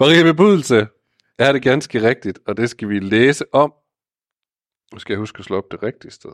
[0.00, 0.88] Maria bebudelse
[1.38, 3.72] er det ganske rigtigt, og det skal vi læse om.
[4.92, 6.32] Nu skal jeg huske at slå op det rigtige sted.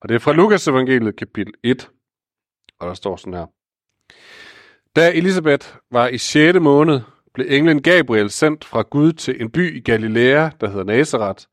[0.00, 1.90] Og det er fra Lukas evangeliet kapitel 1,
[2.80, 3.46] og der står sådan her.
[4.96, 6.58] Da Elisabeth var i 6.
[6.60, 7.00] måned,
[7.34, 11.44] blev englen Gabriel sendt fra Gud til en by i Galilea, der hedder Nazareth,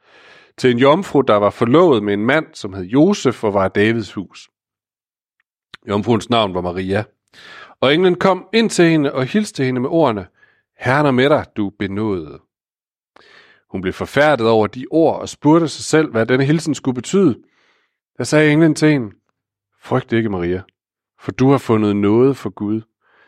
[0.57, 3.71] til en jomfru, der var forlovet med en mand, som hed Josef og var af
[3.71, 4.49] Davids hus.
[5.87, 7.03] Jomfruens navn var Maria.
[7.81, 10.27] Og englen kom ind til hende og hilste hende med ordene,
[10.83, 12.39] Herren er med dig, du benåede.
[13.71, 17.37] Hun blev forfærdet over de ord og spurgte sig selv, hvad denne hilsen skulle betyde.
[18.17, 19.11] Der sagde englen til hende,
[19.81, 20.61] Frygt ikke, Maria,
[21.19, 22.81] for du har fundet noget for Gud.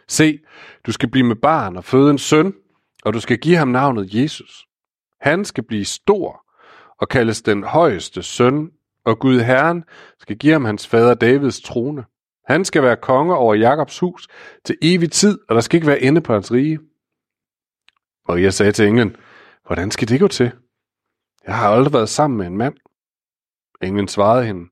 [0.08, 0.40] Se,
[0.86, 2.54] du skal blive med barn og føde en søn,
[3.06, 4.66] og du skal give ham navnet Jesus.
[5.22, 6.46] Han skal blive stor
[7.02, 8.70] og kaldes den højeste søn,
[9.06, 9.84] og Gud Herren
[10.20, 12.06] skal give ham hans fader Davids trone.
[12.48, 14.28] Han skal være konge over Jakobs hus
[14.66, 16.80] til evig tid, og der skal ikke være ende på hans rige.
[18.28, 19.16] Maria sagde til englen,
[19.66, 20.52] hvordan skal det gå til?
[21.48, 22.76] Jeg har aldrig været sammen med en mand.
[23.82, 24.70] Englen svarede hende,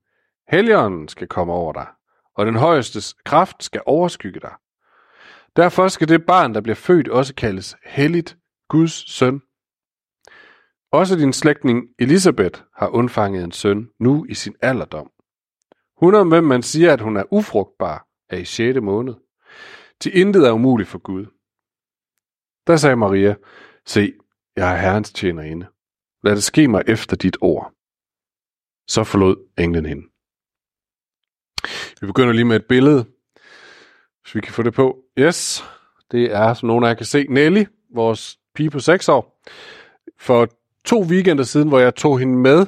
[0.47, 1.87] Helligånden skal komme over dig,
[2.35, 4.53] og den højeste kraft skal overskygge dig.
[5.55, 8.37] Derfor skal det barn, der bliver født, også kaldes helligt
[8.69, 9.41] Guds søn.
[10.91, 15.09] Også din slægtning Elisabeth har undfanget en søn, nu i sin alderdom.
[15.97, 18.81] Hun om hvem man siger, at hun er ufrugtbar, er i 6.
[18.81, 19.13] måned.
[20.01, 21.25] Til intet er umuligt for Gud.
[22.67, 23.36] Der sagde Maria,
[23.86, 24.14] se,
[24.56, 25.67] jeg er herrens tjenerinde.
[26.23, 27.73] Lad det ske mig efter dit ord.
[28.88, 30.03] Så forlod englen hende.
[32.02, 33.06] Vi begynder lige med et billede,
[34.22, 34.97] hvis vi kan få det på.
[35.19, 35.64] Yes,
[36.11, 39.41] det er, som nogen af jer kan se, Nelly, vores pige på 6 år.
[40.19, 40.47] For
[40.86, 42.67] to weekender siden, hvor jeg tog hende med.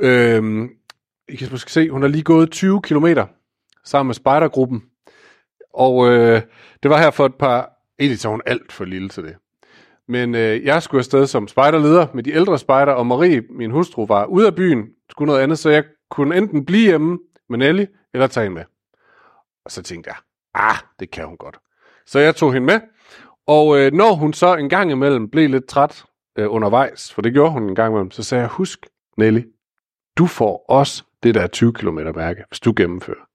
[0.00, 0.70] Øhm,
[1.28, 3.26] I kan måske se, hun har lige gået 20 kilometer
[3.84, 4.84] sammen med spejdergruppen.
[5.74, 6.42] Og øh,
[6.82, 7.77] det var her for et par...
[7.98, 9.36] Egentlig så hun alt for lille til det.
[10.08, 14.06] Men øh, jeg skulle afsted som spejderleder med de ældre spejder, og Marie, min hustru,
[14.06, 17.18] var ude af byen, skulle noget andet, så jeg kunne enten blive hjemme
[17.48, 17.84] med Nelly,
[18.14, 18.64] eller tage hende med.
[19.64, 20.16] Og så tænkte jeg,
[20.54, 21.58] ah, det kan hun godt.
[22.06, 22.80] Så jeg tog hende med,
[23.46, 26.04] og øh, når hun så en gang imellem blev lidt træt
[26.38, 28.86] øh, undervejs, for det gjorde hun en gang imellem, så sagde jeg, husk,
[29.16, 29.42] Nelly,
[30.18, 33.27] du får også det der 20 km mærke, hvis du gennemfører.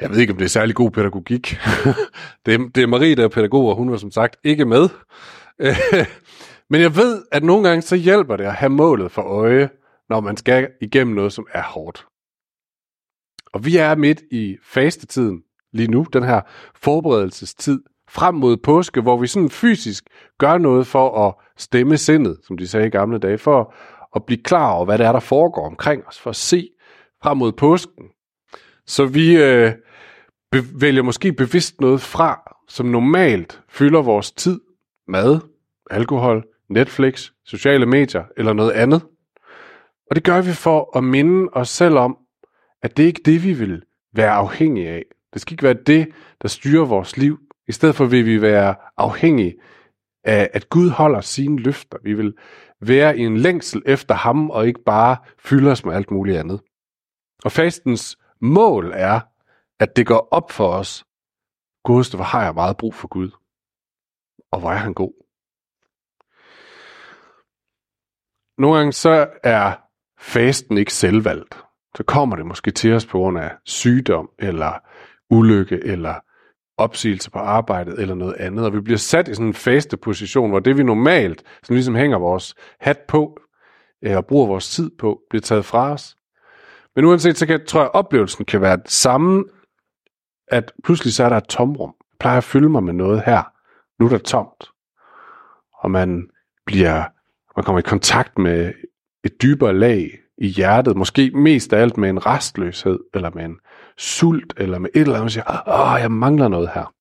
[0.00, 1.46] Jeg ved ikke, om det er særlig god pædagogik.
[2.46, 4.88] det, er, det er Marie, der er pædagog, og hun var som sagt ikke med.
[6.70, 9.68] Men jeg ved, at nogle gange så hjælper det at have målet for øje,
[10.08, 12.06] når man skal igennem noget, som er hårdt.
[13.52, 16.40] Og vi er midt i fastetiden lige nu, den her
[16.74, 20.04] forberedelsestid frem mod påske, hvor vi sådan fysisk
[20.38, 23.74] gør noget for at stemme sindet, som de sagde i gamle dage, for
[24.16, 26.68] at blive klar over, hvad det er, der foregår omkring os, for at se
[27.22, 28.04] frem mod påsken.
[28.86, 29.72] Så vi øh,
[30.50, 34.60] be- vælger måske bevidst noget fra, som normalt fylder vores tid.
[35.08, 35.40] Mad,
[35.90, 39.02] alkohol, Netflix, sociale medier eller noget andet.
[40.10, 42.16] Og det gør vi for at minde os selv om,
[42.82, 45.04] at det ikke er det, vi vil være afhængige af.
[45.32, 46.08] Det skal ikke være det,
[46.42, 47.38] der styrer vores liv.
[47.68, 49.54] I stedet for vil vi være afhængige
[50.24, 51.98] af, at Gud holder sine løfter.
[52.04, 52.34] Vi vil
[52.80, 56.60] være i en længsel efter ham, og ikke bare fylde os med alt muligt andet.
[57.44, 59.20] Og fastens mål er,
[59.80, 61.04] at det går op for os.
[61.84, 63.30] Godeste, hvor har jeg meget brug for Gud.
[64.50, 65.12] Og hvor er han god.
[68.58, 69.72] Nogle gange så er
[70.18, 71.58] fasten ikke selvvalgt.
[71.96, 74.78] Så kommer det måske til os på grund af sygdom, eller
[75.30, 76.14] ulykke, eller
[76.76, 78.66] opsigelse på arbejdet, eller noget andet.
[78.66, 81.94] Og vi bliver sat i sådan en faste position, hvor det vi normalt som ligesom
[81.94, 83.38] hænger vores hat på,
[84.02, 86.16] øh, og bruger vores tid på, bliver taget fra os.
[86.96, 89.44] Men uanset, så kan, tror jeg, at oplevelsen kan være det samme,
[90.48, 91.94] at pludselig så er der et tomrum.
[92.00, 93.42] Jeg plejer at fylde mig med noget her.
[93.98, 94.64] Nu er der tomt.
[95.74, 96.28] Og man
[96.66, 97.04] bliver,
[97.56, 98.72] man kommer i kontakt med
[99.24, 100.96] et dybere lag i hjertet.
[100.96, 103.58] Måske mest af alt med en restløshed, eller med en
[103.98, 106.94] sult, eller med et eller andet, man siger, åh, jeg mangler noget her.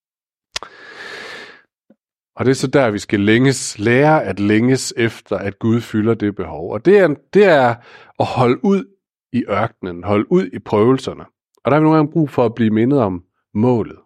[2.36, 6.14] Og det er så der, vi skal længes, lære at længes efter, at Gud fylder
[6.14, 6.74] det behov.
[6.74, 7.76] Og det er, det er
[8.20, 8.86] at holde ud
[9.34, 11.26] i ørkenen, holde ud i prøvelserne.
[11.64, 14.00] Og der har vi nogle gange brug for at blive mindet om målet.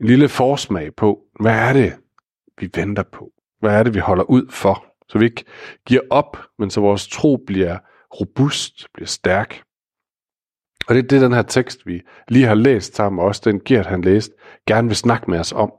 [0.00, 1.92] En lille forsmag på, hvad er det,
[2.58, 3.32] vi venter på?
[3.60, 4.86] Hvad er det, vi holder ud for?
[5.08, 5.44] Så vi ikke
[5.86, 7.78] giver op, men så vores tro bliver
[8.20, 9.62] robust, bliver stærk.
[10.88, 13.60] Og det er det, den her tekst, vi lige har læst sammen, og også den
[13.60, 14.34] Gert, han læste,
[14.66, 15.72] gerne vil snakke med os om.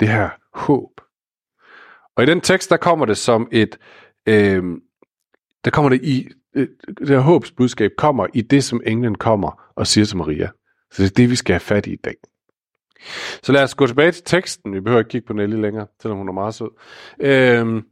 [0.00, 1.00] Det her håb.
[2.16, 3.78] Og i den tekst, der kommer det som et,
[4.26, 4.62] øh,
[5.64, 6.68] der kommer det i, Øh,
[6.98, 10.48] det her håbsbudskab kommer i det, som englen kommer og siger til Maria.
[10.92, 12.14] Så det er det, vi skal have fat i i dag.
[13.42, 14.74] Så lad os gå tilbage til teksten.
[14.74, 16.70] Vi behøver ikke kigge på Nelly længere, selvom hun er meget sød.
[17.20, 17.82] Øhm,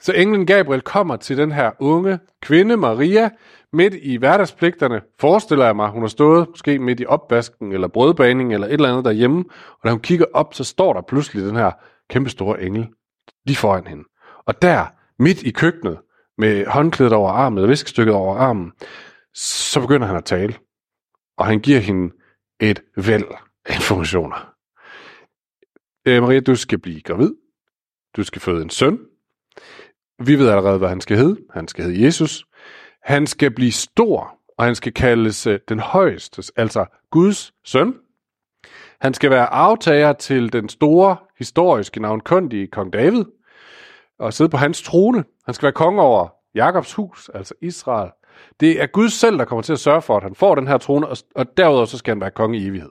[0.00, 3.30] så englen Gabriel kommer til den her unge kvinde, Maria,
[3.72, 8.54] midt i hverdagspligterne, forestiller jeg mig, hun har stået måske midt i opvasken eller brødbaning
[8.54, 11.56] eller et eller andet derhjemme, og da hun kigger op, så står der pludselig den
[11.56, 11.70] her
[12.10, 12.86] kæmpe store engel
[13.46, 14.04] lige foran hende.
[14.46, 14.86] Og der,
[15.18, 15.98] midt i køkkenet,
[16.38, 18.72] med håndklædet over armen, eller viskestykket over armen,
[19.34, 20.54] så begynder han at tale.
[21.38, 22.14] Og han giver hende
[22.60, 23.24] et væld
[23.64, 24.54] af informationer.
[26.06, 27.32] Øh, Maria, du skal blive gravid.
[28.16, 28.98] Du skal føde en søn.
[30.18, 31.40] Vi ved allerede, hvad han skal hedde.
[31.50, 32.44] Han skal hedde Jesus.
[33.02, 37.94] Han skal blive stor, og han skal kaldes øh, den højeste, altså Guds søn.
[39.00, 43.24] Han skal være aftager til den store historiske navnkundige kong David,
[44.18, 45.24] og sidde på hans trone.
[45.44, 48.10] Han skal være konge over Jakobs hus, altså Israel.
[48.60, 50.78] Det er Gud selv, der kommer til at sørge for, at han får den her
[50.78, 52.90] trone, og, og derudover så skal han være konge i evighed.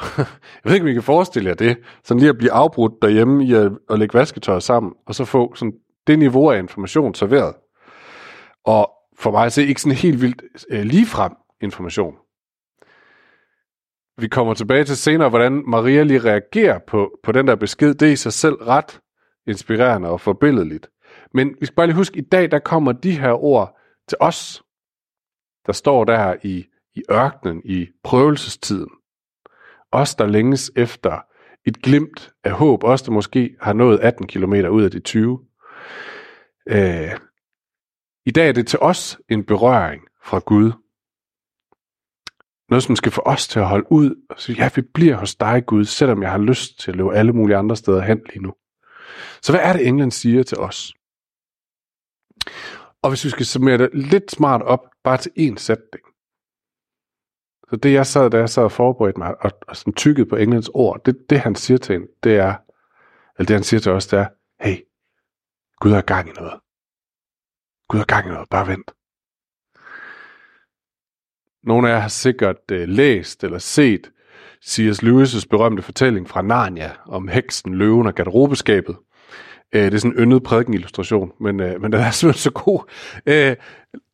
[0.18, 1.78] jeg ved ikke, om I kan forestille jer det.
[2.04, 5.54] Sådan lige at blive afbrudt derhjemme i at, at lægge vasketøj sammen, og så få
[5.54, 5.72] sådan
[6.06, 7.54] det niveau af information serveret.
[8.64, 12.14] Og for mig er det ikke sådan helt vildt øh, ligefrem information.
[14.18, 17.94] Vi kommer tilbage til senere, hvordan Maria lige reagerer på, på den der besked.
[17.94, 19.00] Det er i sig selv ret
[19.46, 20.88] inspirerende og forbilledeligt.
[21.34, 23.78] Men vi skal bare lige huske, at i dag der kommer de her ord
[24.08, 24.62] til os,
[25.66, 28.90] der står der i, i ørkenen, i prøvelsestiden.
[29.92, 31.20] Os, der længes efter
[31.66, 32.84] et glimt af håb.
[32.84, 35.40] Os, der måske har nået 18 km ud af de 20.
[36.68, 37.10] Øh,
[38.26, 40.72] I dag er det til os en berøring fra Gud.
[42.68, 45.34] Noget, som skal få os til at holde ud og sige, ja, vi bliver hos
[45.34, 48.42] dig, Gud, selvom jeg har lyst til at løbe alle mulige andre steder hen lige
[48.42, 48.54] nu.
[49.42, 50.92] Så hvad er det, England siger til os?
[53.02, 56.04] Og hvis vi skal summere det lidt smart op, bare til én sætning.
[57.70, 60.36] Så det jeg sad, da jeg sad og forberedte mig, og, og sådan tykkede på
[60.36, 62.54] Englands ord, det, det han siger til en, det er,
[63.38, 64.26] eller det han siger til os, det er,
[64.60, 64.76] hey,
[65.80, 66.60] Gud har gang i noget.
[67.88, 68.90] Gud har gang i noget, bare vent.
[71.62, 74.12] Nogle af jer har sikkert uh, læst eller set
[74.64, 75.02] C.S.
[75.02, 78.96] Lewis' berømte fortælling fra Narnia om heksen, løven og garderobeskabet.
[79.74, 82.90] Øh, det er sådan en yndet prædikenillustration, men, øh, men den er simpelthen så god.
[83.26, 83.56] Øh,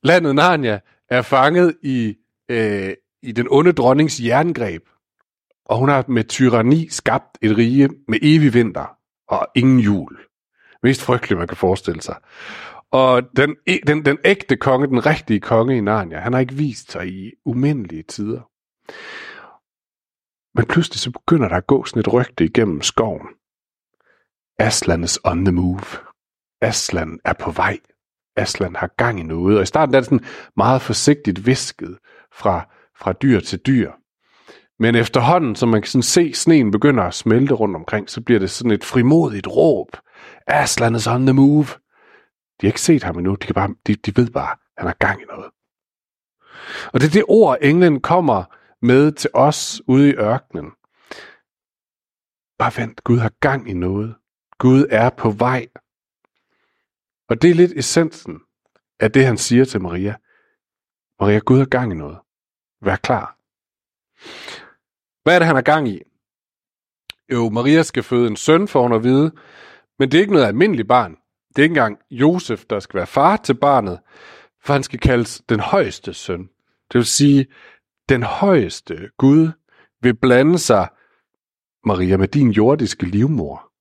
[0.03, 0.81] landet Narnia
[1.11, 2.17] er fanget i,
[2.49, 2.93] øh,
[3.23, 4.82] i den onde dronnings jerngreb,
[5.64, 8.97] og hun har med tyranni skabt et rige med evig vinter
[9.29, 10.19] og ingen jul.
[10.82, 12.17] Mest frygteligt, man kan forestille sig.
[12.91, 16.55] Og den, e, den, den ægte konge, den rigtige konge i Narnia, han har ikke
[16.55, 18.41] vist sig i umindelige tider.
[20.55, 23.26] Men pludselig så begynder der at gå sådan et rygte igennem skoven.
[24.58, 25.85] Aslan is on the move.
[26.61, 27.79] Aslan er på vej.
[28.37, 29.56] Aslan har gang i noget.
[29.56, 30.26] Og i starten er det sådan
[30.56, 31.99] meget forsigtigt visket
[32.32, 32.69] fra,
[32.99, 33.93] fra dyr til dyr.
[34.79, 38.41] Men efterhånden, som man kan sådan se sneen begynder at smelte rundt omkring, så bliver
[38.41, 39.97] det sådan et frimodigt råb.
[40.47, 41.67] Aslan is on the move.
[42.61, 43.35] De har ikke set ham endnu.
[43.35, 45.50] De, kan bare, de, de ved bare, at han har gang i noget.
[46.93, 48.44] Og det er det ord, englen kommer
[48.82, 50.70] med til os ude i ørkenen.
[52.58, 54.14] Bare vent, Gud har gang i noget.
[54.58, 55.67] Gud er på vej.
[57.29, 58.41] Og det er lidt essensen
[59.00, 60.17] af det, han siger til Maria.
[61.20, 62.19] Maria, Gud har gang i noget.
[62.82, 63.38] Vær klar.
[65.23, 66.03] Hvad er det, han har gang i?
[67.32, 69.32] Jo, Maria skal føde en søn, for hun at vide,
[69.98, 71.17] men det er ikke noget almindeligt barn.
[71.48, 74.01] Det er ikke engang Josef, der skal være far til barnet,
[74.65, 76.48] for han skal kaldes den højeste søn.
[76.93, 77.46] Det vil sige,
[78.08, 79.51] den højeste Gud
[80.03, 80.89] vil blande sig,
[81.84, 83.72] Maria, med din jordiske livmor.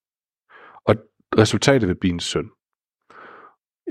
[1.37, 2.49] Resultatet vil blive en søn.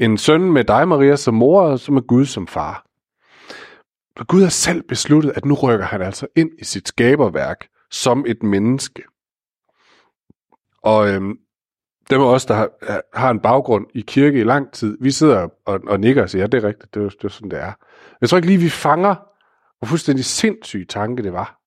[0.01, 2.87] En søn med dig, Maria, som mor, og som er Gud som far.
[4.17, 8.25] For Gud har selv besluttet, at nu rykker han altså ind i sit skaberværk som
[8.29, 9.03] et menneske.
[10.83, 11.39] Og øhm,
[12.11, 12.71] dem af os, der har,
[13.19, 16.43] har en baggrund i kirke i lang tid, vi sidder og, og nikker og siger,
[16.43, 17.73] ja, det er rigtigt, det er, det er sådan, det er.
[18.21, 19.15] Jeg tror ikke lige, vi fanger,
[19.79, 21.61] hvor fuldstændig sindssyg tanke det var.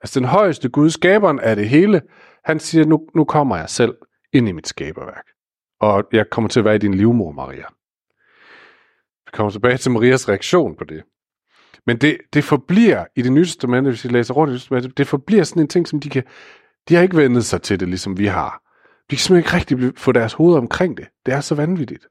[0.00, 2.02] Altså den højeste Gud, skaberen af det hele,
[2.44, 3.94] han siger, nu, nu kommer jeg selv
[4.34, 5.24] ind i mit skaberværk.
[5.80, 7.64] Og jeg kommer til at være i din livmor, Maria.
[9.26, 11.02] Vi kommer tilbage til Marias reaktion på det.
[11.86, 14.60] Men det, det forbliver i det nye testament, hvis vi læser rundt i det nye
[14.60, 16.22] testament, det forbliver sådan en ting, som de kan,
[16.88, 18.62] de har ikke vendet sig til det, ligesom vi har.
[19.10, 21.06] De kan simpelthen ikke rigtig få deres hoved omkring det.
[21.26, 22.06] Det er så vanvittigt.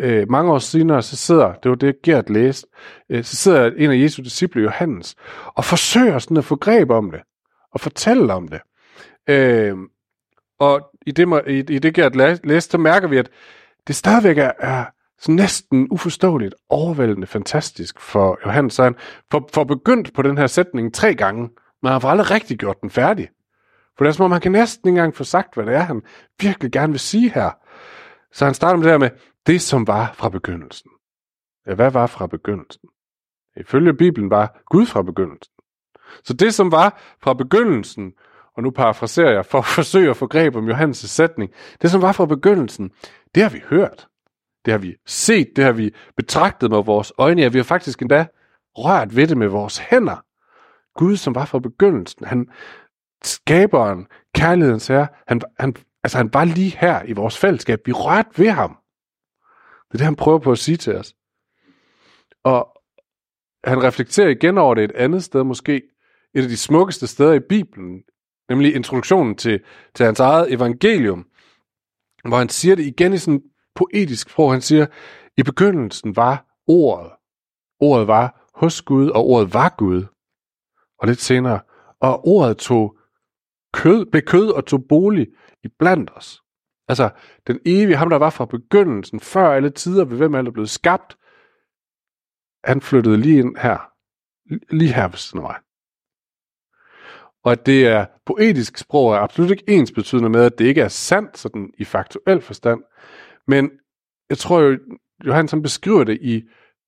[0.00, 2.68] Øh, mange år senere, så sidder, det var det Gert læste,
[3.10, 5.14] øh, så sidder en af Jesu disciple, Johannes,
[5.46, 7.20] og forsøger sådan at få greb om det,
[7.72, 8.60] og fortælle om det.
[9.30, 9.76] Øh,
[10.58, 13.30] og i det, i, i det Gert læste, så mærker vi, at
[13.86, 14.84] det stadigvæk er, er
[15.18, 18.74] så næsten uforståeligt, overvældende fantastisk for Johannes.
[18.74, 18.94] Så han
[19.30, 21.50] får, får begyndt på den her sætning tre gange,
[21.82, 23.28] men han får aldrig rigtig gjort den færdig.
[23.96, 25.80] For det er som om, han kan næsten ikke engang få sagt, hvad det er,
[25.80, 26.02] han
[26.40, 27.50] virkelig gerne vil sige her.
[28.32, 29.10] Så han starter med det her med,
[29.46, 30.90] det som var fra begyndelsen.
[31.66, 32.88] Ja, hvad var fra begyndelsen?
[33.56, 35.52] Ifølge Bibelen var Gud fra begyndelsen.
[36.24, 38.12] Så det, som var fra begyndelsen,
[38.56, 41.50] og nu parafraserer jeg for at forsøge at få greb om Johannes' sætning,
[41.82, 42.90] det, som var fra begyndelsen,
[43.34, 44.08] det har vi hørt.
[44.64, 48.02] Det har vi set, det har vi betragtet med vores øjne, ja, vi har faktisk
[48.02, 48.26] endda
[48.78, 50.24] rørt ved det med vores hænder.
[50.98, 52.46] Gud, som var fra begyndelsen, han
[53.22, 57.80] skaberen, kærlighedens herre, han, han, altså han var lige her i vores fællesskab.
[57.86, 58.76] Vi rørte ved ham.
[59.88, 61.14] Det er det, han prøver på at sige til os.
[62.44, 62.68] Og
[63.64, 65.82] han reflekterer igen over det et andet sted, måske
[66.34, 68.02] et af de smukkeste steder i Bibelen,
[68.48, 69.60] nemlig introduktionen til,
[69.94, 71.26] til hans eget evangelium,
[72.24, 73.42] hvor han siger det igen i sådan
[73.74, 74.52] poetisk sprog.
[74.52, 74.86] Han siger,
[75.36, 77.12] i begyndelsen var ordet.
[77.80, 80.04] Ordet var hos Gud, og ordet var Gud.
[80.98, 81.60] Og lidt senere,
[82.00, 82.98] og ordet tog
[83.72, 85.26] kød, blev kød og tog bolig
[85.64, 86.42] i blandt os.
[86.88, 87.10] Altså,
[87.46, 90.70] den evige, ham der var fra begyndelsen, før alle tider, ved hvem alt er blevet
[90.70, 91.16] skabt,
[92.64, 93.92] han flyttede lige ind her.
[94.74, 95.65] Lige her ved siden af mig.
[97.46, 100.80] Og at det er poetisk sprog er absolut ikke ens betydende med, at det ikke
[100.80, 102.80] er sandt sådan i faktuel forstand.
[103.46, 103.70] Men
[104.30, 104.78] jeg tror jo,
[105.26, 106.42] Johan som beskriver det i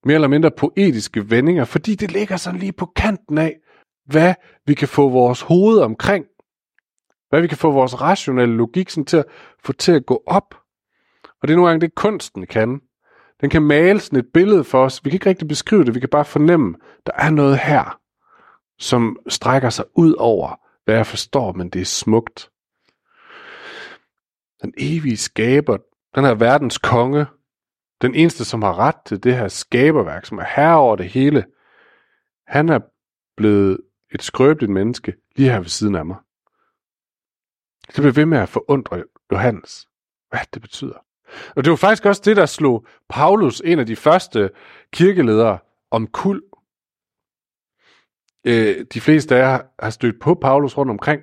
[0.05, 3.57] mere eller mindre poetiske vendinger, fordi det ligger sådan lige på kanten af,
[4.07, 4.35] hvad
[4.67, 6.25] vi kan få vores hoved omkring.
[7.29, 9.25] Hvad vi kan få vores rationelle logik sådan til at
[9.65, 10.55] få til at gå op.
[11.43, 12.81] Og det er nogle gange det, kunsten kan.
[13.41, 15.05] Den kan male sådan et billede for os.
[15.05, 16.75] Vi kan ikke rigtig beskrive det, vi kan bare fornemme,
[17.07, 17.98] der er noget her,
[18.79, 22.51] som strækker sig ud over, hvad jeg forstår, men det er smukt.
[24.63, 25.77] Den evige skaber,
[26.15, 27.27] den her verdens konge,
[28.03, 31.45] den eneste, som har ret til det her skaberværk, som er herre over det hele,
[32.47, 32.81] han er
[33.37, 33.79] blevet
[34.15, 36.17] et skrøbeligt menneske lige her ved siden af mig.
[37.87, 39.89] Det blev ved med at forundre Johannes,
[40.31, 41.05] hvad det betyder.
[41.57, 44.51] Og det var faktisk også det, der slog Paulus, en af de første
[44.93, 45.59] kirkeledere,
[45.91, 46.43] om kul.
[48.49, 51.23] Øh, de fleste af jer har stødt på Paulus rundt omkring,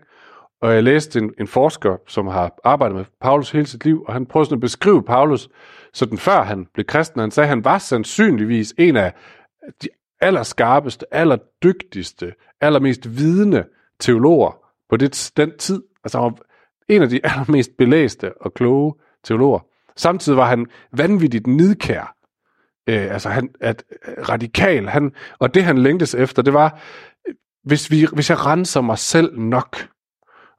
[0.62, 4.14] og jeg læste en, en forsker, som har arbejdet med Paulus hele sit liv, og
[4.14, 5.50] han prøvede sådan at beskrive Paulus,
[5.94, 7.22] sådan før han blev kristen.
[7.22, 9.14] Han sagde, at han var sandsynligvis en af
[9.84, 9.88] de
[10.22, 13.64] allerskarpeste, allerdygtigste, allermest vidende
[14.00, 14.58] teologer
[14.90, 15.84] på det, den tid.
[16.04, 16.38] Altså han var
[16.90, 19.60] en af de allermest belæste og kloge teologer.
[19.96, 22.16] Samtidig var han vanvittigt nidkær.
[22.90, 23.84] Øh, altså han at
[24.30, 24.88] radikal.
[24.88, 26.80] Han, og det han længtes efter, det var,
[27.66, 29.78] hvis, vi, hvis jeg renser mig selv nok,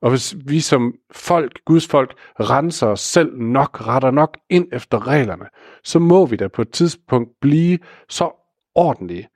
[0.03, 5.07] og hvis vi som folk, Guds folk, renser os selv nok, retter nok ind efter
[5.07, 5.47] reglerne,
[5.85, 8.31] så må vi da på et tidspunkt blive så
[8.75, 9.29] ordentlige,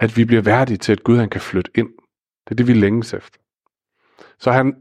[0.00, 1.88] at vi bliver værdige til, at Gud han kan flytte ind.
[2.44, 3.38] Det er det, vi længes efter.
[4.38, 4.74] Så han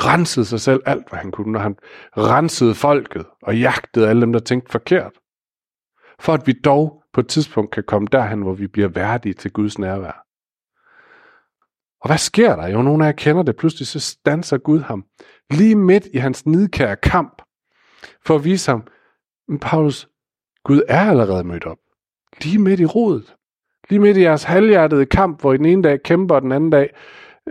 [0.00, 1.76] rensede sig selv alt, hvad han kunne, når han
[2.16, 5.12] rensede folket og jagtede alle dem, der tænkte forkert.
[6.20, 9.52] For at vi dog på et tidspunkt kan komme derhen, hvor vi bliver værdige til
[9.52, 10.27] Guds nærvær.
[12.00, 12.68] Og hvad sker der?
[12.68, 13.56] Jo, nogle af jer kender det.
[13.56, 15.04] Pludselig så stanser Gud ham.
[15.50, 17.42] Lige midt i hans nidkære kamp.
[18.26, 18.86] For at vise ham,
[19.48, 20.08] men Paulus,
[20.64, 21.78] Gud er allerede mødt op.
[22.42, 23.34] Lige midt i rodet.
[23.90, 26.70] Lige midt i jeres halvhjertede kamp, hvor I den ene dag kæmper, og den anden
[26.70, 26.90] dag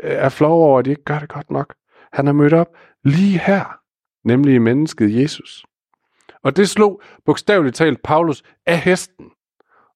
[0.04, 1.75] øh, er flov over, at I ikke gør det godt nok.
[2.13, 2.68] Han er mødt op
[3.04, 3.80] lige her,
[4.24, 5.66] nemlig i mennesket Jesus.
[6.44, 9.25] Og det slog bogstaveligt talt Paulus af hesten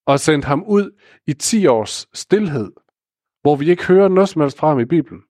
[0.05, 0.91] og sendte ham ud
[1.27, 2.71] i 10 års stillhed,
[3.41, 5.21] hvor vi ikke hører noget som helst fra ham i Bibelen.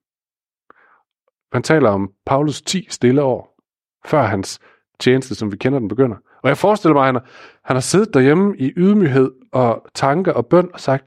[1.52, 3.58] Man taler om Paulus 10 stille år,
[4.06, 4.60] før hans
[5.00, 6.16] tjeneste, som vi kender den, begynder.
[6.42, 7.26] Og jeg forestiller mig, at han har,
[7.64, 11.04] han har siddet derhjemme i ydmyghed og tanke og bøn og sagt,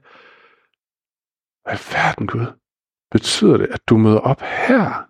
[1.64, 2.46] hvad verden Gud,
[3.10, 5.06] betyder det, at du møder op her?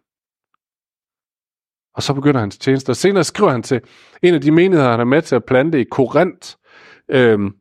[1.95, 2.91] Og så begynder hans tjeneste.
[2.91, 3.81] Og senere skriver han til
[4.23, 6.57] en af de menigheder, han er med til at plante i Korinth.
[7.09, 7.55] Øhm,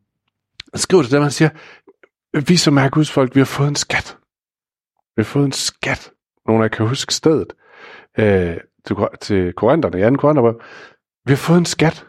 [0.76, 1.50] skriver til dem, han siger,
[2.48, 4.18] vi som er Guds folk, vi har fået en skat.
[5.16, 6.12] Vi har fået en skat.
[6.48, 7.54] Nogle af jer kan huske stedet
[8.20, 10.16] øh, til, til Korintherne, i 2.
[10.16, 10.62] Korintherbrev.
[11.26, 12.06] Vi har fået en skat.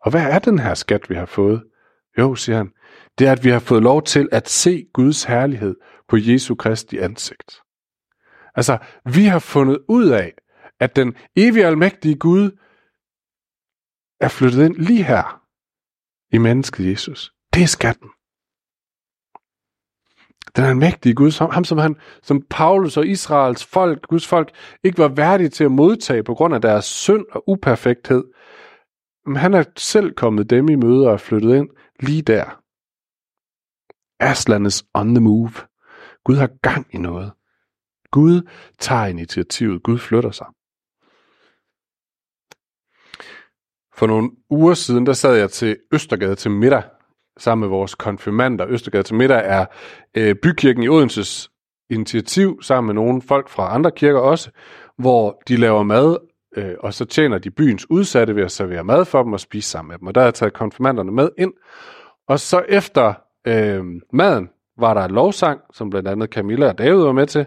[0.00, 1.64] Og hvad er den her skat, vi har fået?
[2.18, 2.72] Jo, siger han,
[3.18, 5.76] det er, at vi har fået lov til at se Guds herlighed
[6.08, 7.62] på Jesu Kristi ansigt.
[8.54, 8.78] Altså,
[9.14, 10.34] vi har fundet ud af,
[10.80, 12.58] at den evige almægtige Gud
[14.20, 15.42] er flyttet ind lige her
[16.32, 17.32] i mennesket Jesus.
[17.54, 18.08] Det er skatten.
[20.56, 24.50] Den almægtige Gud, som, ham som, han, som Paulus og Israels folk, Guds folk,
[24.84, 28.24] ikke var værdige til at modtage på grund af deres synd og uperfekthed.
[29.26, 31.68] Men han er selv kommet dem i møde og flyttet ind
[32.00, 32.62] lige der.
[34.20, 35.52] Aslan is on the move.
[36.24, 37.32] Gud har gang i noget.
[38.10, 39.82] Gud tager initiativet.
[39.82, 40.46] Gud flytter sig.
[43.94, 46.82] For nogle uger siden, der sad jeg til Østergade til middag
[47.38, 48.66] sammen med vores konfirmander.
[48.68, 49.66] Østergade til middag er
[50.14, 51.50] øh, bykirken i Odenses
[51.90, 54.50] initiativ sammen med nogle folk fra andre kirker også,
[54.98, 56.16] hvor de laver mad,
[56.56, 59.70] øh, og så tjener de byens udsatte ved at servere mad for dem og spise
[59.70, 60.06] sammen med dem.
[60.06, 61.52] Og der har jeg taget konfirmanderne med ind.
[62.28, 63.14] Og så efter
[63.46, 67.46] øh, maden var der en lovsang, som blandt andet Camilla og David var med til,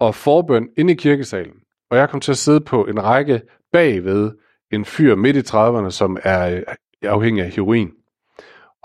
[0.00, 1.54] og forbøn inde i kirkesalen.
[1.90, 3.40] Og jeg kom til at sidde på en række
[3.72, 4.30] bagved
[4.72, 6.62] en fyr midt i 30'erne, som er øh,
[7.02, 7.90] afhængig af heroin.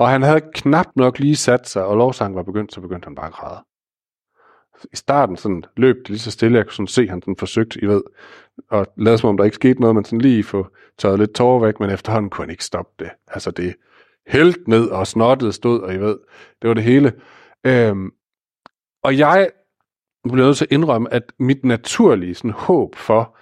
[0.03, 3.15] Og han havde knap nok lige sat sig, og lovsangen var begyndt, så begyndte han
[3.15, 3.63] bare at græde.
[4.93, 7.36] I starten sådan løb det lige så stille, jeg kunne sådan se, at han sådan
[7.36, 8.03] forsøgte, I ved,
[8.69, 10.67] og lade som om der ikke skete noget, men sådan lige få
[10.98, 13.10] tørret lidt tårer væk, men efterhånden kunne han ikke stoppe det.
[13.27, 13.75] Altså det
[14.27, 16.17] helt ned og snottet stod, og I ved,
[16.62, 17.13] det var det hele.
[17.63, 18.12] Øhm,
[19.03, 19.50] og jeg
[20.24, 23.38] blev nødt til at indrømme, at mit naturlige sådan, håb for,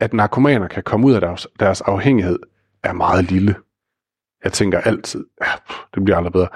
[0.00, 2.38] at narkomaner kan komme ud af deres, deres afhængighed,
[2.82, 3.54] er meget lille.
[4.44, 5.50] Jeg tænker altid, ja,
[5.94, 6.48] det bliver aldrig bedre.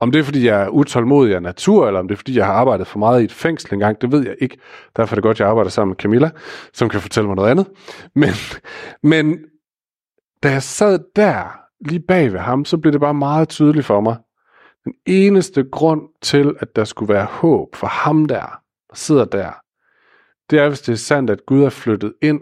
[0.00, 2.46] Om det er, fordi jeg er utålmodig af natur, eller om det er, fordi jeg
[2.46, 4.58] har arbejdet for meget i et fængsel engang, det ved jeg ikke.
[4.96, 6.30] Derfor er det godt, at jeg arbejder sammen med Camilla,
[6.72, 7.66] som kan fortælle mig noget andet.
[8.22, 8.30] Men,
[9.02, 9.38] men
[10.42, 14.00] da jeg sad der, lige bag ved ham, så blev det bare meget tydeligt for
[14.00, 14.16] mig.
[14.84, 19.52] Den eneste grund til, at der skulle være håb for ham der, der sidder der,
[20.50, 22.40] det er, hvis det er sandt, at Gud er flyttet ind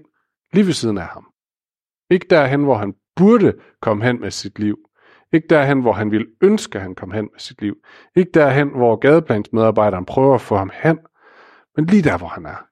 [0.53, 1.27] lige ved siden af ham.
[2.11, 4.79] Ikke derhen, hvor han burde komme hen med sit liv.
[5.33, 7.77] Ikke derhen, hvor han ville ønske, at han kom hen med sit liv.
[8.17, 10.99] Ikke derhen, hvor gadeplansmedarbejderen prøver at få ham hen.
[11.77, 12.67] Men lige der, hvor han er.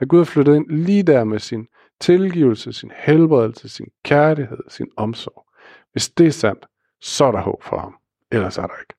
[0.00, 1.66] At Gud har flyttet ind lige der med sin
[2.00, 5.46] tilgivelse, sin helbredelse, sin kærlighed, sin omsorg.
[5.92, 6.66] Hvis det er sandt,
[7.00, 7.96] så er der håb for ham.
[8.32, 8.94] Ellers er der ikke.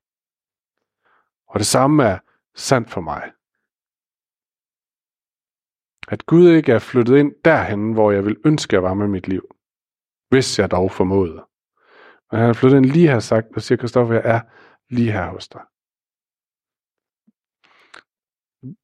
[1.48, 2.20] Og det samme er
[2.56, 3.32] sandt for mig.
[6.08, 9.28] At Gud ikke er flyttet ind derhen, hvor jeg vil ønske, at være med mit
[9.28, 9.56] liv.
[10.30, 11.46] Hvis jeg dog formåede.
[12.32, 14.42] Men han er flyttet ind lige her sagt, og siger Kristoffer, jeg er
[14.90, 15.62] lige her hos dig.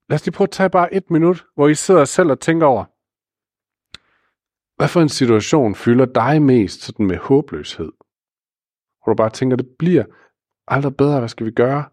[0.09, 2.67] Lad os lige prøve at tage bare et minut, hvor I sidder selv og tænker
[2.67, 2.85] over,
[4.77, 7.91] hvad for en situation fylder dig mest sådan med håbløshed?
[9.03, 10.05] Hvor du bare tænker, det bliver
[10.67, 11.89] aldrig bedre, hvad skal vi gøre?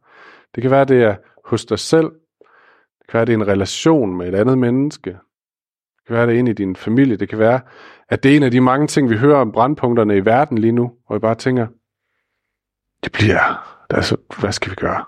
[0.54, 2.10] Det kan være, det er hos dig selv.
[2.98, 5.18] Det kan være, det er en relation med et andet menneske.
[6.02, 7.16] Det kan være, det er en i din familie.
[7.16, 7.60] Det kan være,
[8.08, 10.72] at det er en af de mange ting, vi hører om brandpunkterne i verden lige
[10.72, 11.66] nu, hvor jeg bare tænker,
[13.04, 13.44] det bliver,
[13.90, 15.04] altså, hvad skal vi gøre?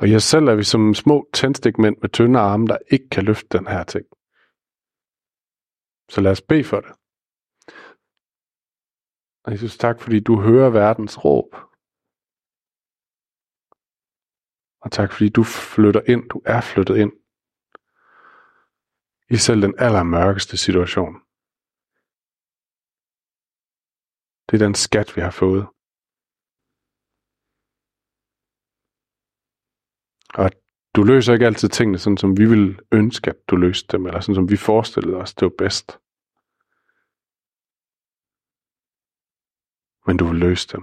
[0.00, 3.58] Og jeg selv er vi som små tændstikmænd med tynde arme, der ikke kan løfte
[3.58, 4.06] den her ting.
[6.08, 6.92] Så lad os bede for det.
[9.44, 11.50] Og Jesus, tak fordi du hører verdens råb.
[14.80, 17.12] Og tak fordi du flytter ind, du er flyttet ind.
[19.30, 21.14] I selv den allermørkeste situation.
[24.46, 25.66] Det er den skat, vi har fået.
[30.42, 30.48] Og
[30.96, 34.20] du løser ikke altid tingene sådan, som vi vil ønske, at du løste dem, eller
[34.20, 35.88] sådan, som vi forestillede os, det var bedst.
[40.06, 40.82] Men du vil løse dem.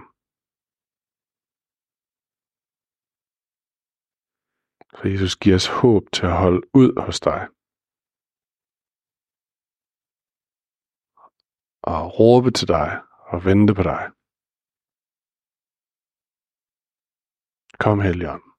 [4.98, 7.42] For Jesus giver os håb til at holde ud hos dig.
[11.94, 12.90] Og råbe til dig
[13.32, 14.04] og vente på dig.
[17.84, 18.55] Kom, Helion.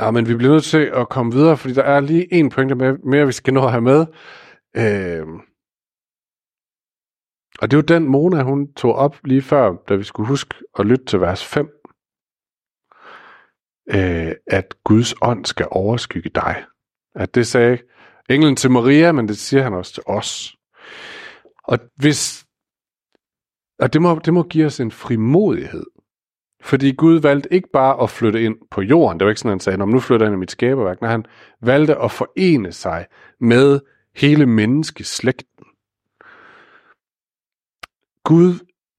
[0.00, 2.74] Ja, men vi bliver nødt til at komme videre, fordi der er lige en pointe
[2.74, 4.06] med, mere, vi skal nå at have med.
[4.76, 5.26] Øh,
[7.60, 10.54] og det er jo den, Mona hun tog op lige før, da vi skulle huske
[10.78, 11.70] at lytte til vers 5.
[13.90, 16.64] Øh, at Guds ånd skal overskygge dig.
[17.14, 17.78] At det sagde
[18.30, 20.56] englen til Maria, men det siger han også til os.
[21.64, 22.46] Og hvis
[23.78, 25.84] og det må, det må give os en frimodighed
[26.66, 29.20] fordi Gud valgte ikke bare at flytte ind på jorden.
[29.20, 31.00] Det var ikke sådan, han sagde, nu flytter jeg ind i mit skaberværk.
[31.00, 31.24] Når han
[31.62, 33.06] valgte at forene sig
[33.40, 33.80] med
[34.16, 35.66] hele menneskeslægten.
[38.24, 38.54] Gud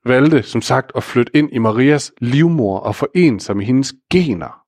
[0.05, 4.61] valgte, som sagt, at flytte ind i Marias livmor og forene sig med hendes gener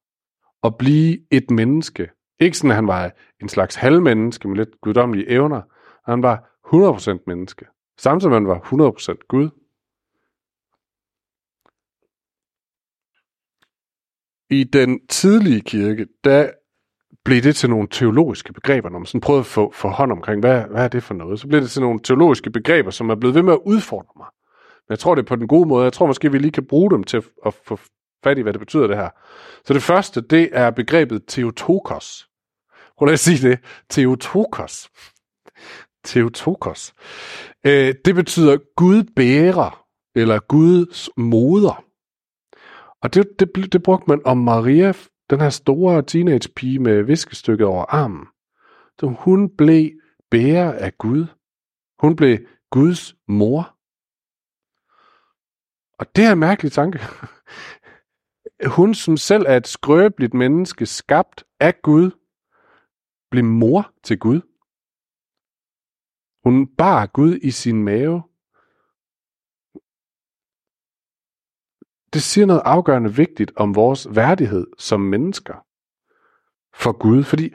[0.61, 2.09] og blive et menneske.
[2.39, 5.61] Ikke sådan, at han var en slags halvmenneske med lidt guddommelige evner.
[6.11, 7.65] Han var 100% menneske.
[7.97, 9.49] Samtidig med, at han var 100% Gud.
[14.49, 16.49] I den tidlige kirke, der
[17.25, 20.39] blev det til nogle teologiske begreber, når man sådan prøvede at få, få hånd omkring,
[20.39, 21.39] hvad, hvad er det for noget?
[21.39, 24.27] Så blev det til nogle teologiske begreber, som er blevet ved med at udfordre mig.
[24.87, 25.83] Men jeg tror, det er på den gode måde.
[25.83, 27.79] Jeg tror måske, vi lige kan bruge dem til at, få
[28.23, 29.09] fat i, hvad det betyder, det her.
[29.65, 32.27] Så det første, det er begrebet Theotokos.
[32.97, 33.59] Prøv at sige det.
[33.89, 34.89] Theotokos.
[36.05, 36.93] Theotokos.
[37.65, 39.85] Øh, det betyder Gud bærer,
[40.15, 41.88] eller Guds moder.
[43.01, 44.93] Og det, det, det brugte man om Maria,
[45.29, 48.25] den her store teenage-pige med viskestykket over armen.
[48.99, 49.91] Så hun blev
[50.31, 51.25] bærer af Gud.
[51.99, 52.37] Hun blev
[52.69, 53.75] Guds mor.
[55.99, 56.99] Og det er en mærkelig tanke.
[58.77, 62.11] Hun, som selv er et skrøbeligt menneske, skabt af Gud,
[63.31, 64.41] blev mor til Gud.
[66.43, 68.23] Hun bar Gud i sin mave.
[72.13, 75.65] Det siger noget afgørende vigtigt om vores værdighed som mennesker
[76.75, 77.53] for Gud, fordi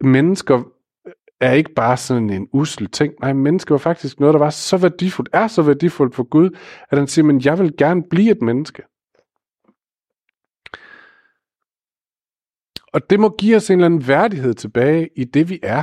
[0.00, 0.58] mennesker
[1.06, 3.14] øh, er ikke bare sådan en usel ting.
[3.20, 6.50] Nej, mennesker var faktisk noget, der var så værdifuldt, er så værdifuldt for Gud,
[6.90, 8.82] at han siger, men jeg vil gerne blive et menneske.
[12.92, 15.82] Og det må give os en eller anden værdighed tilbage i det, vi er.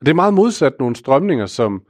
[0.00, 1.82] Det er meget modsat nogle strømninger, som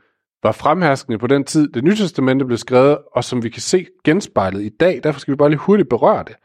[0.42, 3.87] var fremherskende på den tid, det nye testamente blev skrevet, og som vi kan se
[4.05, 5.01] genspejlet i dag.
[5.03, 6.37] Derfor skal vi bare lige hurtigt berøre det.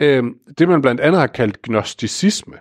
[0.00, 0.24] Øh,
[0.58, 2.56] det man blandt andet har kaldt gnosticisme.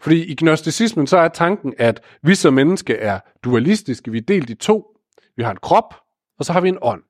[0.00, 4.10] Fordi i gnosticismen så er tanken, at vi som menneske er dualistiske.
[4.10, 4.96] Vi er delt i to.
[5.36, 5.94] Vi har en krop,
[6.38, 7.02] og så har vi en ånd.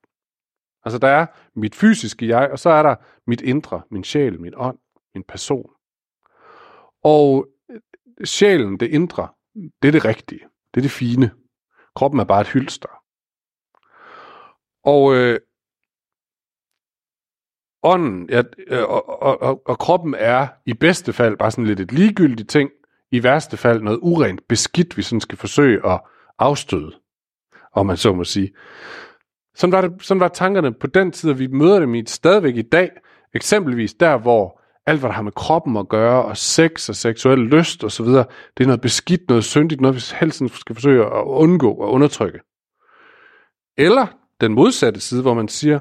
[0.85, 2.95] Altså der er mit fysiske jeg, og så er der
[3.27, 4.77] mit indre, min sjæl, min ånd,
[5.13, 5.69] min person.
[7.03, 7.47] Og
[8.23, 10.41] sjælen, det indre, det er det rigtige.
[10.73, 11.31] Det er det fine.
[11.95, 13.02] Kroppen er bare et hylster.
[14.83, 15.39] Og øh,
[17.83, 21.79] ånden ja, øh, og, og, og, og kroppen er i bedste fald bare sådan lidt
[21.79, 22.69] et ligegyldigt ting,
[23.11, 26.01] i værste fald noget urent beskidt, vi sådan skal forsøge at
[26.39, 26.91] afstøde,
[27.73, 28.53] om man så må sige.
[29.55, 32.55] Sådan var, det, sådan var tankerne på den tid, og vi møder dem i stadigvæk
[32.55, 32.91] i dag,
[33.33, 37.39] eksempelvis der, hvor alt, hvad der har med kroppen at gøre, og sex og seksuel
[37.39, 41.71] lyst osv., det er noget beskidt, noget syndigt, noget vi helst skal forsøge at undgå
[41.71, 42.39] og undertrykke.
[43.77, 44.07] Eller
[44.43, 45.79] den modsatte side, hvor man siger,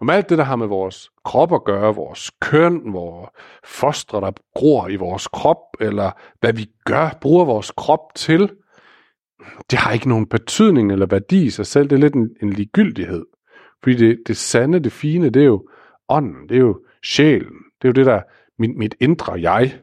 [0.00, 3.30] om alt det, der har med vores krop at gøre, vores køn, vores
[3.64, 8.50] fostre, der gror i vores krop, eller hvad vi gør, bruger vores krop til,
[9.70, 11.90] det har ikke nogen betydning eller værdi i sig selv.
[11.90, 13.26] Det er lidt en, en ligegyldighed.
[13.82, 15.68] Fordi det, det sande, det fine, det er jo
[16.08, 18.22] ånden, det er jo sjælen, det er jo det, der
[18.58, 19.80] mit, mit indre jeg.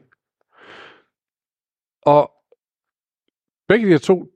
[2.02, 2.30] Og
[3.68, 4.26] begge de her to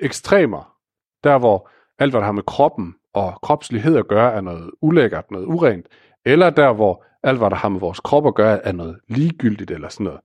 [0.00, 0.76] ekstremer,
[1.24, 5.30] der hvor alt, hvad der har med kroppen og kropslighed at gøre, er noget ulækkert,
[5.30, 5.86] noget urent,
[6.24, 9.70] eller der, hvor alt, hvad der har med vores krop at gøre, er noget ligegyldigt
[9.70, 10.20] eller sådan noget.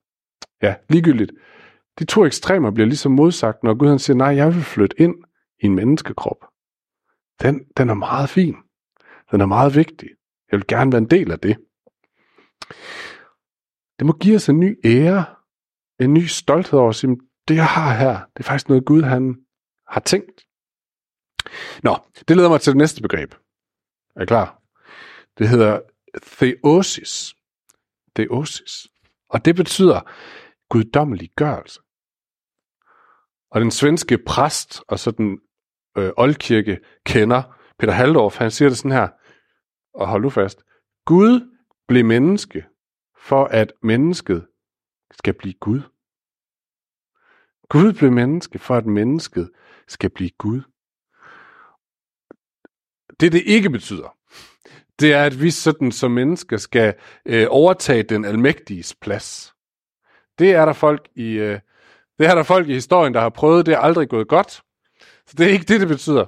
[0.62, 1.32] Ja, ligegyldigt.
[2.00, 5.16] De to ekstremer bliver ligesom modsagt, når Gud han siger, nej, jeg vil flytte ind
[5.60, 6.46] i en menneskekrop.
[7.42, 8.56] Den, den er meget fin.
[9.32, 10.10] Den er meget vigtig.
[10.52, 11.58] Jeg vil gerne være en del af det.
[14.00, 15.26] Det må give os en ny ære,
[16.00, 19.02] en ny stolthed over at sige, det jeg har her, det er faktisk noget Gud
[19.02, 19.36] han
[19.88, 20.46] har tænkt.
[21.84, 23.36] Nå, det leder mig til det næste begreb.
[24.16, 24.62] Er I klar?
[25.38, 25.82] Det hedder
[26.22, 27.36] theosis.
[28.16, 28.88] Theosis.
[29.30, 30.02] Og det betyder
[30.70, 31.80] guddommelig gørelse.
[33.52, 35.40] Og den svenske præst og så den
[35.98, 39.08] øh, oldkirke kender, Peter Haldorf, han siger det sådan her,
[39.94, 40.64] og hold nu fast.
[41.06, 42.66] Gud blev menneske,
[43.18, 44.48] for at mennesket
[45.12, 45.82] skal blive Gud.
[47.70, 49.52] Gud blev menneske, for at mennesket
[49.88, 50.62] skal blive Gud.
[53.20, 54.16] Det, det ikke betyder,
[55.00, 56.94] det er, at vi sådan som mennesker skal
[57.26, 59.54] øh, overtage den almægtiges plads.
[60.40, 61.60] Det er der folk i øh,
[62.18, 63.66] det er der folk i historien, der har prøvet.
[63.66, 64.52] Det er aldrig gået godt.
[65.28, 66.26] Så det er ikke det, det betyder.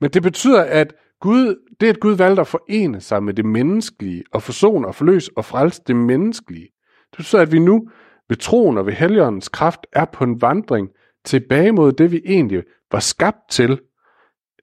[0.00, 4.24] Men det betyder, at Gud, det at Gud valgte at forene sig med det menneskelige,
[4.32, 6.68] og forsone og forløse og frelse det menneskelige.
[7.10, 7.88] Det betyder, at vi nu
[8.28, 10.88] ved troen og ved Helligåndens kraft er på en vandring
[11.24, 13.80] tilbage mod det, vi egentlig var skabt til,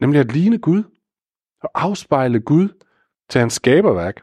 [0.02, 0.84] nemlig at ligne Gud
[1.62, 2.84] og afspejle Gud
[3.30, 4.22] til hans skaberværk.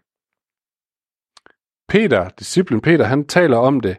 [1.88, 3.96] Peter, disciplen Peter, han taler om det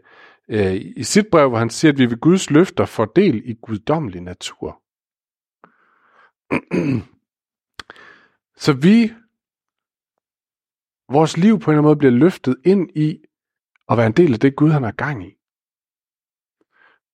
[0.49, 3.53] øh, i sit brev, hvor han siger, at vi ved Guds løfter får del i
[3.53, 4.81] guddommelig natur.
[8.63, 9.13] Så vi,
[11.09, 13.23] vores liv på en eller anden måde bliver løftet ind i
[13.89, 15.33] at være en del af det Gud, han har gang i.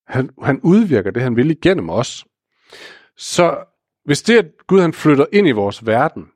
[0.07, 2.25] Han, han udvirker det, han vil igennem os.
[3.17, 3.65] Så
[4.05, 6.27] hvis det, at Gud han flytter ind i vores verden,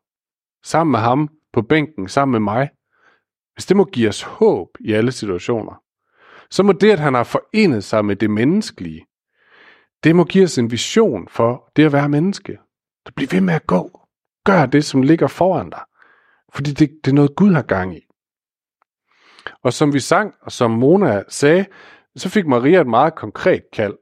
[0.64, 2.70] sammen med ham på bænken, sammen med mig,
[3.54, 5.82] hvis det må give os håb i alle situationer,
[6.50, 9.06] så må det, at han har forenet sig med det menneskelige,
[10.04, 12.58] det må give os en vision for det at være menneske.
[13.08, 14.08] Så bliv ved med at gå.
[14.46, 15.82] Gør det, som ligger foran dig.
[16.54, 18.02] Fordi det, det er noget, Gud har gang i.
[19.64, 21.66] Og som vi sang, og som Mona sagde,
[22.16, 23.98] så fik Maria et meget konkret kald.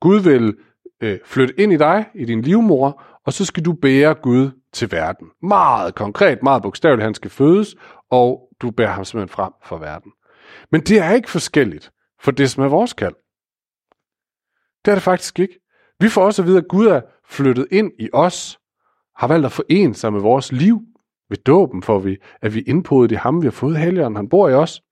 [0.00, 0.56] Gud vil
[1.00, 4.92] øh, flytte ind i dig, i din livmor, og så skal du bære Gud til
[4.92, 5.28] verden.
[5.42, 7.76] Meget konkret, meget bogstaveligt, han skal fødes,
[8.10, 10.12] og du bærer ham simpelthen frem for verden.
[10.72, 13.14] Men det er ikke forskelligt for det, som er vores kald.
[14.84, 15.60] Det er det faktisk ikke.
[16.00, 18.58] Vi får også at vide, at Gud er flyttet ind i os,
[19.16, 20.80] har valgt at forene sig med vores liv.
[21.30, 24.48] Ved dåben får vi, at vi indpodet i ham, vi har fået helgeren, han bor
[24.48, 24.82] i os.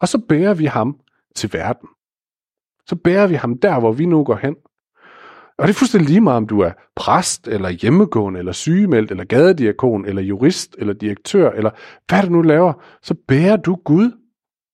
[0.00, 1.00] Og så bærer vi ham
[1.36, 1.88] til verden.
[2.86, 4.56] Så bærer vi ham der, hvor vi nu går hen.
[5.58, 9.24] Og det er fuldstændig lige meget, om du er præst, eller hjemmegående, eller sygemeldt, eller
[9.24, 11.70] gadediakon, eller jurist, eller direktør, eller
[12.08, 14.12] hvad du nu laver, så bærer du Gud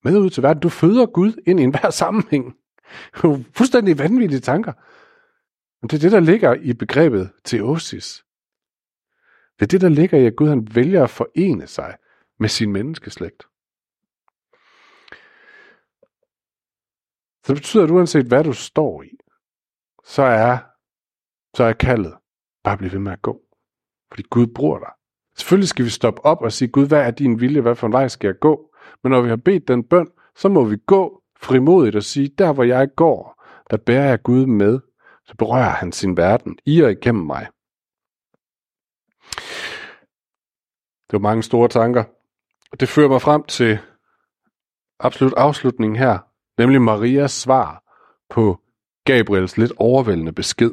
[0.04, 0.62] med ud til verden.
[0.62, 2.54] Du føder Gud ind i enhver sammenhæng.
[3.56, 4.72] Fuldstændig vanvittige tanker.
[5.82, 8.24] Men det er det, der ligger i begrebet teosis.
[9.58, 11.96] Det er det, der ligger i, at Gud han vælger at forene sig
[12.38, 13.42] med sin menneskeslægt.
[17.44, 19.19] Så det betyder, at uanset hvad du står i,
[20.10, 20.58] så er,
[21.56, 22.14] så er kaldet
[22.64, 23.40] bare at blive ved med at gå.
[24.10, 24.92] Fordi Gud bruger dig.
[25.36, 27.60] Selvfølgelig skal vi stoppe op og sige, Gud, hvad er din vilje?
[27.60, 28.72] Hvad for en vej skal jeg gå?
[29.02, 32.52] Men når vi har bedt den bøn, så må vi gå frimodigt og sige, der
[32.52, 34.80] hvor jeg går, der bærer jeg Gud med.
[35.24, 37.46] Så berører han sin verden i og igennem mig.
[41.06, 42.04] Det var mange store tanker.
[42.72, 43.78] Og det fører mig frem til
[45.00, 46.18] absolut afslutningen her,
[46.58, 47.82] nemlig Marias svar
[48.30, 48.60] på
[49.04, 50.70] Gabriels lidt overvældende besked,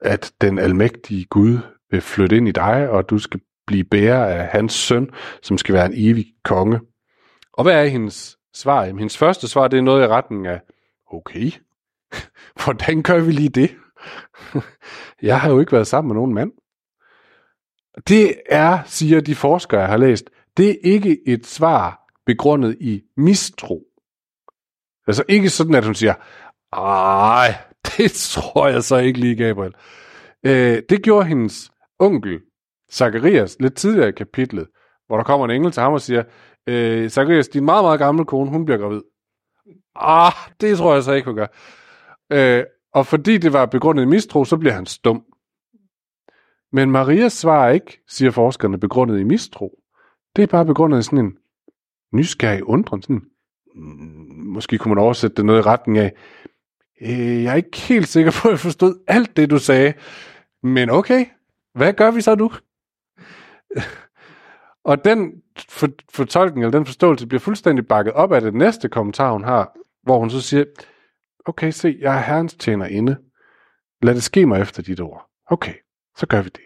[0.00, 1.58] at den almægtige Gud
[1.90, 5.10] vil flytte ind i dig, og du skal blive bærer af hans søn,
[5.42, 6.80] som skal være en evig konge.
[7.52, 8.84] Og hvad er hendes svar?
[8.84, 10.60] Jamen, hendes første svar, det er noget i retning af,
[11.12, 11.50] okay,
[12.64, 13.76] hvordan gør vi lige det?
[15.22, 16.52] jeg har jo ikke været sammen med nogen mand.
[18.08, 23.02] Det er, siger de forskere, jeg har læst, det er ikke et svar begrundet i
[23.16, 23.82] mistro.
[25.06, 26.14] Altså ikke sådan, at hun siger,
[26.72, 27.54] ej,
[27.96, 29.74] det tror jeg så ikke lige, Gabriel.
[30.46, 32.40] Øh, det gjorde hendes onkel,
[32.92, 34.66] Zacharias, lidt tidligere i kapitlet,
[35.06, 36.24] hvor der kommer en engel til ham og siger,
[36.66, 39.02] øh, Zacharias, din meget, meget gamle kone, hun bliver gravid.
[39.96, 41.46] Ah, det tror jeg så ikke, hun gør.
[42.32, 45.24] Øh, og fordi det var begrundet i mistro, så bliver han stum.
[46.72, 49.78] Men Marias svar er ikke, siger forskerne, begrundet i mistro.
[50.36, 51.36] Det er bare begrundet i sådan en
[52.12, 53.02] nysgerrig undren.
[53.02, 53.22] Sådan,
[54.36, 56.12] måske kunne man oversætte det noget i retning af,
[57.00, 59.94] øh, jeg er ikke helt sikker på, at jeg forstod alt det, du sagde.
[60.62, 61.26] Men okay,
[61.74, 62.52] hvad gør vi så nu?
[64.84, 65.32] Og den
[65.68, 69.76] for, fortolkning, eller den forståelse, bliver fuldstændig bakket op af det næste kommentar, hun har,
[70.02, 70.64] hvor hun så siger,
[71.46, 73.16] okay, se, jeg er herrens tjener inde.
[74.02, 75.28] Lad det ske mig efter dit ord.
[75.46, 75.74] Okay,
[76.16, 76.62] så gør vi det.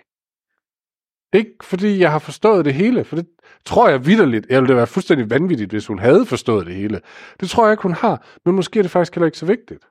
[1.35, 3.27] Ikke fordi jeg har forstået det hele, for det
[3.65, 7.01] tror jeg vidderligt, jeg ville være fuldstændig vanvittigt, hvis hun havde forstået det hele.
[7.41, 9.85] Det tror jeg ikke, hun har, men måske er det faktisk heller ikke så vigtigt.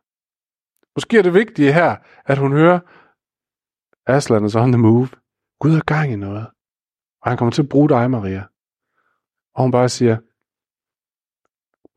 [0.95, 2.79] Måske er det vigtige her, at hun hører,
[4.05, 5.07] Aslan is on the move.
[5.59, 6.47] Gud har gang i noget.
[7.21, 8.43] Og han kommer til at bruge dig, Maria.
[9.53, 10.17] Og hun bare siger,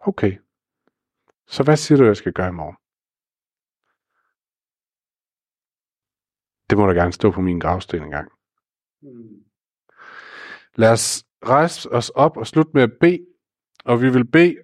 [0.00, 0.38] okay,
[1.46, 2.76] så hvad siger du, jeg skal gøre i morgen?
[6.70, 8.30] Det må der gerne stå på min gravsten engang.
[9.02, 9.44] Mm.
[10.74, 13.26] Lad os rejse os op og slutte med at bede.
[13.84, 14.56] Og vi vil bede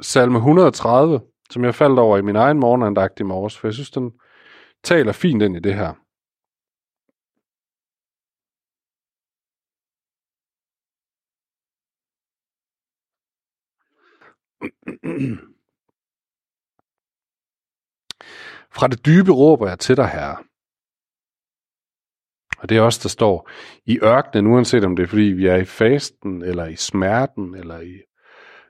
[0.00, 1.20] salme 130,
[1.50, 4.12] som jeg faldt over i min egen morgenandagt i morges, for jeg synes, den
[4.82, 5.94] taler fint ind i det her.
[18.76, 20.36] Fra det dybe råber jeg til dig, Herre.
[22.58, 23.50] Og det er også der står
[23.86, 27.80] i ørkenen, uanset om det er fordi vi er i fasten, eller i smerten, eller
[27.80, 28.02] i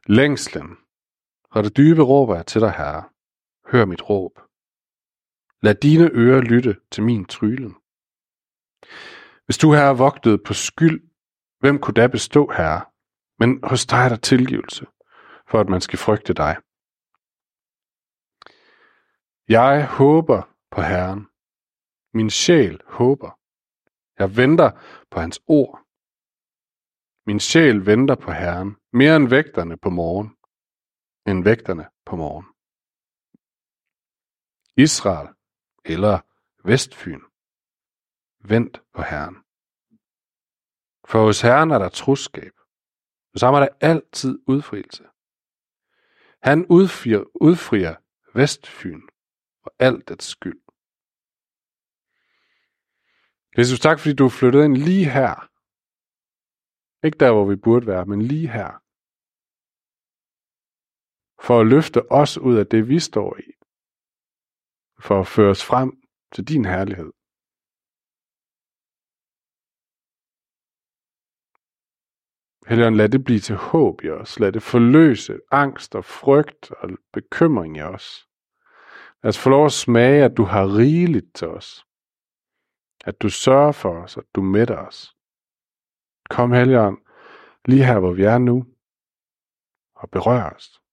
[0.07, 0.84] længslen.
[1.55, 3.05] Fra det dybe råber jeg til dig, Herre.
[3.67, 4.40] Hør mit råb.
[5.62, 7.75] Lad dine ører lytte til min trylen.
[9.45, 11.01] Hvis du, Herre, vogtede på skyld,
[11.61, 12.85] hvem kunne da bestå, Herre?
[13.38, 14.87] Men hos dig er der tilgivelse
[15.49, 16.57] for at man skal frygte dig.
[19.49, 21.27] Jeg håber på Herren.
[22.14, 23.38] Min sjæl håber.
[24.19, 24.71] Jeg venter
[25.11, 25.81] på hans ord.
[27.27, 30.37] Min sjæl venter på Herren, mere end vægterne på morgen,
[31.27, 32.47] end vægterne på morgen.
[34.77, 35.29] Israel
[35.85, 36.21] eller
[36.65, 37.21] Vestfyn.
[38.49, 39.37] Vent på Herren.
[41.05, 42.53] For hos Herren er der troskab,
[43.37, 45.05] Så er der altid udfrielse.
[46.43, 47.97] Han udfrier, udfrier
[48.35, 49.01] Vestfyn
[49.63, 50.61] og alt dets skyld.
[53.59, 55.51] Jesus, tak fordi du er flyttet ind lige her.
[57.07, 58.84] Ikke der, hvor vi burde være, men lige her.
[61.46, 63.50] For at løfte os ud af det, vi står i.
[65.07, 65.90] For at føre os frem
[66.35, 67.12] til din herlighed.
[72.68, 74.38] Helligånd, lad det blive til håb i os.
[74.40, 78.28] Lad det forløse angst og frygt og bekymring i os.
[79.22, 81.87] Lad os få lov at smage, at du har rigeligt til os.
[83.04, 85.16] At du sørger for os, at du mætter os.
[86.30, 86.98] Kom, Helligånd,
[87.64, 88.66] lige her, hvor vi er nu,
[89.94, 90.84] og berør os.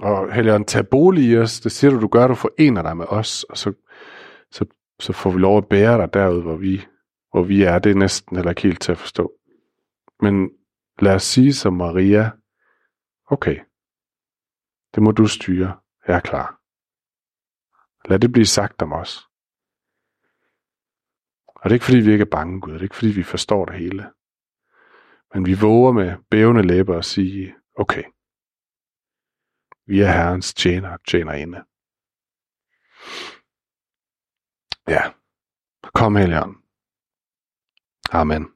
[0.00, 1.60] Og Helligånd, tag bolig i os.
[1.60, 3.72] Det siger du, du gør, du forener dig med os, og så,
[4.50, 4.66] så,
[5.00, 6.86] så får vi lov at bære dig derud, hvor vi,
[7.30, 7.78] hvor vi er.
[7.78, 9.32] Det er næsten heller ikke helt til at forstå.
[10.20, 10.50] Men
[10.98, 12.30] lad os sige som Maria,
[13.26, 13.60] okay,
[14.94, 15.76] det må du styre.
[16.06, 16.60] Jeg er klar.
[18.08, 19.28] Lad det blive sagt om os.
[21.46, 22.72] Og det er ikke fordi, vi ikke er bange, Gud.
[22.72, 24.10] Det er ikke fordi, vi forstår det hele.
[25.34, 28.02] Men vi våger med bævende læber at sige, okay,
[29.86, 31.64] vi er Herrens tjener, tjenerinde.
[34.88, 35.12] Ja,
[35.92, 36.56] kom Helion.
[38.10, 38.48] Amen.